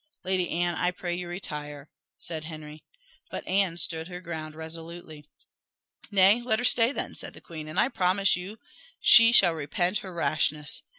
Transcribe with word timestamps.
"Lady 0.23 0.49
Anne, 0.49 0.73
I 0.73 0.89
pray 0.89 1.13
you 1.15 1.27
retire," 1.27 1.87
said 2.17 2.45
Henry. 2.45 2.83
But 3.29 3.45
Anne 3.47 3.77
stood 3.77 4.07
her 4.07 4.19
ground 4.19 4.55
resolutely. 4.55 5.27
"Nay, 6.09 6.41
let 6.41 6.57
her 6.57 6.65
stay, 6.65 6.91
then," 6.91 7.13
said 7.13 7.33
the 7.35 7.39
queen; 7.39 7.67
"and 7.67 7.79
I 7.79 7.87
promise 7.87 8.35
you 8.35 8.57
she 8.99 9.31
shall 9.31 9.53
repent 9.53 9.99
her 9.99 10.11
rashness. 10.11 10.81